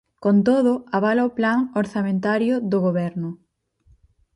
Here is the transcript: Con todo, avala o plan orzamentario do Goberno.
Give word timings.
Con 0.23 0.35
todo, 0.47 0.73
avala 0.97 1.23
o 1.29 1.33
plan 1.37 1.59
orzamentario 1.81 2.53
do 2.71 2.77
Goberno. 2.87 3.29